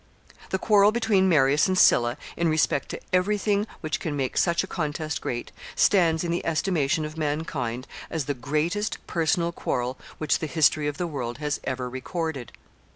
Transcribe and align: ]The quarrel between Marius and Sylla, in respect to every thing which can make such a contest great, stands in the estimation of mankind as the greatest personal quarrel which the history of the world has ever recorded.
]The 0.49 0.57
quarrel 0.57 0.91
between 0.91 1.29
Marius 1.29 1.67
and 1.67 1.77
Sylla, 1.77 2.17
in 2.35 2.47
respect 2.49 2.89
to 2.89 2.99
every 3.13 3.37
thing 3.37 3.67
which 3.81 3.99
can 3.99 4.15
make 4.15 4.35
such 4.35 4.63
a 4.63 4.67
contest 4.67 5.21
great, 5.21 5.51
stands 5.75 6.23
in 6.23 6.31
the 6.31 6.43
estimation 6.43 7.05
of 7.05 7.19
mankind 7.19 7.85
as 8.09 8.25
the 8.25 8.33
greatest 8.33 8.97
personal 9.05 9.51
quarrel 9.51 9.99
which 10.17 10.39
the 10.39 10.47
history 10.47 10.87
of 10.87 10.97
the 10.97 11.05
world 11.05 11.37
has 11.37 11.59
ever 11.65 11.87
recorded. 11.87 12.51